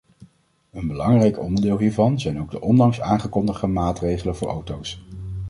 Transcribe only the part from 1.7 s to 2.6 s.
hiervan zijn ook